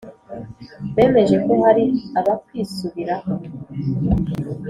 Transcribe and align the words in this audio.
bemeje 0.95 1.35
ko 1.45 1.51
hari 1.63 1.83
abakwisubiraho 2.19 3.31